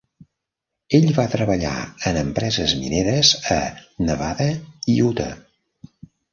[0.99, 1.73] Ell va treballar
[2.13, 3.61] en empreses mineres a
[4.09, 4.51] Nevada
[4.97, 5.33] i Utah.